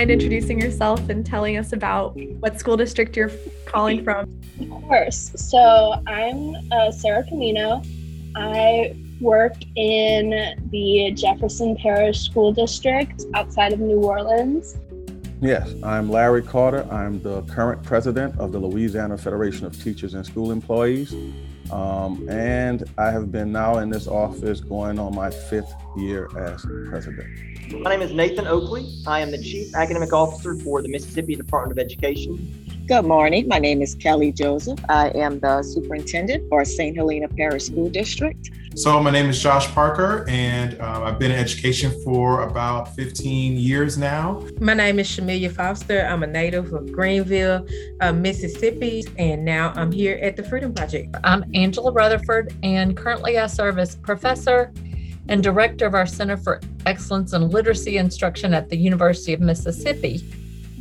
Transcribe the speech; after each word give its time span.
mind 0.00 0.10
introducing 0.10 0.58
yourself 0.58 1.10
and 1.10 1.26
telling 1.26 1.58
us 1.58 1.74
about 1.74 2.16
what 2.38 2.58
school 2.58 2.74
district 2.74 3.16
you're 3.18 3.30
calling 3.66 4.02
from? 4.02 4.40
Of 4.58 4.70
course. 4.70 5.32
So 5.36 6.02
I'm 6.06 6.54
uh, 6.72 6.90
Sarah 6.90 7.22
Camino. 7.24 7.82
I 8.34 8.96
work 9.20 9.52
in 9.76 10.30
the 10.70 11.12
Jefferson 11.14 11.76
Parish 11.76 12.20
School 12.20 12.50
District 12.50 13.24
outside 13.34 13.74
of 13.74 13.80
New 13.80 13.98
Orleans. 13.98 14.78
Yes, 15.42 15.72
I'm 15.82 16.10
Larry 16.10 16.42
Carter. 16.42 16.86
I'm 16.90 17.22
the 17.22 17.40
current 17.42 17.82
president 17.82 18.38
of 18.38 18.52
the 18.52 18.58
Louisiana 18.58 19.16
Federation 19.16 19.64
of 19.64 19.82
Teachers 19.82 20.12
and 20.12 20.24
School 20.26 20.52
Employees. 20.52 21.14
Um, 21.72 22.28
and 22.28 22.84
I 22.98 23.10
have 23.10 23.32
been 23.32 23.50
now 23.50 23.78
in 23.78 23.88
this 23.88 24.06
office 24.06 24.60
going 24.60 24.98
on 24.98 25.14
my 25.14 25.30
fifth 25.30 25.72
year 25.96 26.28
as 26.36 26.66
president. 26.90 27.26
My 27.72 27.88
name 27.88 28.02
is 28.02 28.12
Nathan 28.12 28.46
Oakley. 28.46 28.86
I 29.06 29.20
am 29.20 29.30
the 29.30 29.38
Chief 29.38 29.74
Academic 29.74 30.12
Officer 30.12 30.56
for 30.56 30.82
the 30.82 30.88
Mississippi 30.88 31.36
Department 31.36 31.72
of 31.72 31.82
Education. 31.82 32.69
Good 32.90 33.04
morning. 33.04 33.46
My 33.46 33.60
name 33.60 33.82
is 33.82 33.94
Kelly 33.94 34.32
Joseph. 34.32 34.80
I 34.88 35.10
am 35.10 35.38
the 35.38 35.62
superintendent 35.62 36.48
for 36.48 36.64
St. 36.64 36.96
Helena 36.96 37.28
Parish 37.28 37.66
School 37.66 37.88
District. 37.88 38.50
So, 38.74 39.00
my 39.00 39.12
name 39.12 39.30
is 39.30 39.40
Josh 39.40 39.68
Parker, 39.68 40.28
and 40.28 40.74
um, 40.80 41.04
I've 41.04 41.16
been 41.16 41.30
in 41.30 41.38
education 41.38 41.92
for 42.02 42.42
about 42.42 42.92
15 42.96 43.56
years 43.56 43.96
now. 43.96 44.44
My 44.58 44.74
name 44.74 44.98
is 44.98 45.06
Shamilia 45.06 45.52
Foster. 45.52 46.04
I'm 46.04 46.24
a 46.24 46.26
native 46.26 46.72
of 46.72 46.90
Greenville, 46.90 47.64
uh, 48.00 48.12
Mississippi, 48.12 49.04
and 49.18 49.44
now 49.44 49.72
I'm 49.76 49.92
here 49.92 50.18
at 50.20 50.34
the 50.34 50.42
Freedom 50.42 50.74
Project. 50.74 51.14
I'm 51.22 51.44
Angela 51.54 51.92
Rutherford, 51.92 52.52
and 52.64 52.96
currently 52.96 53.38
I 53.38 53.46
serve 53.46 53.78
as 53.78 53.94
professor 53.94 54.72
and 55.28 55.44
director 55.44 55.86
of 55.86 55.94
our 55.94 56.06
Center 56.06 56.36
for 56.36 56.60
Excellence 56.86 57.34
in 57.34 57.50
Literacy 57.50 57.98
Instruction 57.98 58.52
at 58.52 58.68
the 58.68 58.76
University 58.76 59.32
of 59.32 59.40
Mississippi. 59.40 60.24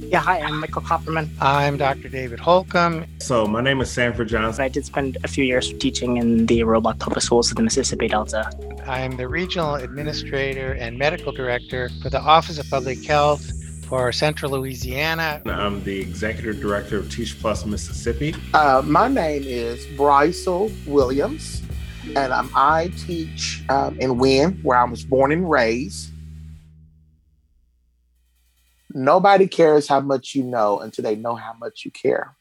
Yeah, 0.02 0.20
hi, 0.20 0.40
I'm 0.40 0.62
Michael 0.62 0.82
Copperman. 0.82 1.30
I'm 1.42 1.76
Dr. 1.76 2.08
David 2.08 2.40
Holcomb. 2.40 3.06
So, 3.20 3.46
my 3.46 3.62
name 3.62 3.82
is 3.82 3.92
Sanford 3.92 4.30
Johnson. 4.30 4.64
I 4.64 4.70
did 4.70 4.86
spend 4.86 5.18
a 5.26 5.28
few 5.28 5.44
years 5.44 5.74
teaching 5.74 6.16
in 6.16 6.46
the 6.46 6.64
Roebuck 6.64 7.00
Public 7.00 7.22
Schools 7.22 7.52
of 7.52 7.58
the 7.58 7.64
Mississippi 7.64 8.08
Delta. 8.08 8.50
I 8.88 9.02
am 9.02 9.18
the 9.18 9.28
Regional 9.28 9.76
Administrator 9.76 10.72
and 10.72 10.98
Medical 10.98 11.34
Director 11.34 11.90
for 12.02 12.10
the 12.10 12.20
Office 12.20 12.58
of 12.58 12.70
Public 12.70 13.04
Health 13.06 13.52
for 13.84 14.12
Central 14.14 14.54
Louisiana. 14.54 15.42
I'm 15.46 15.84
the 15.84 16.00
Executive 16.00 16.62
Director 16.62 16.98
of 17.00 17.12
Teach 17.12 17.38
Plus 17.38 17.66
Mississippi. 17.66 18.34
Uh, 18.54 18.82
my 18.86 19.10
name 19.10 19.44
is 19.46 19.86
Brycel 19.98 20.72
Williams, 20.88 21.62
and 22.16 22.32
um, 22.32 22.50
I 22.56 22.90
teach 22.98 23.64
um, 23.68 24.00
in 24.00 24.18
Wynne, 24.18 24.60
where 24.64 24.78
I 24.78 24.86
was 24.86 25.04
born 25.04 25.34
and 25.34 25.50
raised. 25.50 26.14
Nobody 28.94 29.48
cares 29.48 29.88
how 29.88 30.00
much 30.02 30.36
you 30.36 30.44
know 30.44 30.80
until 30.80 31.04
they 31.04 31.16
know 31.16 31.36
how 31.36 31.54
much 31.54 31.86
you 31.86 31.92
care. 31.92 32.36